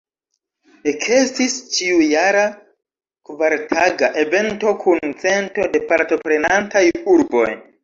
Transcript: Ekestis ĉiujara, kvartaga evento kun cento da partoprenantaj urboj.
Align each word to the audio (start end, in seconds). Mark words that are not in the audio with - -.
Ekestis 0.91 1.57
ĉiujara, 1.75 2.45
kvartaga 3.31 4.11
evento 4.25 4.75
kun 4.87 5.15
cento 5.27 5.69
da 5.77 5.85
partoprenantaj 5.95 6.85
urboj. 7.17 7.49